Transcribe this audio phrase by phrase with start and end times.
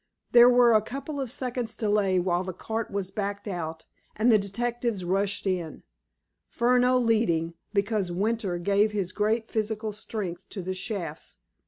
[0.31, 3.85] There were a couple of seconds' delay while the cart was backed out,
[4.15, 5.83] and the detectives rushed in,
[6.47, 11.37] Furneaux leading, because Winter gave his great physical strength to the shafts.